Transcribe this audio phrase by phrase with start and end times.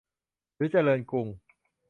[0.55, 1.27] หรือเจริญกรุง